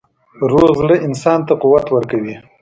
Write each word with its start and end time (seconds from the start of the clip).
روغ 0.51 0.69
زړه 0.79 0.95
انسان 1.07 1.39
ته 1.47 1.53
قوت 1.61 1.85
ورکوي. 1.91 2.35